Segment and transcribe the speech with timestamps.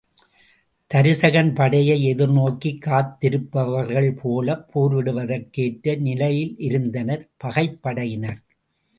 [0.91, 8.41] தருசகன் படையை எதிர்நோக்கி காத்திருப்பவர்கள் போலப் போரிடுவதற்கு ஏற்ற நிலையிலிருந்தனர் பகைப் படையினர்.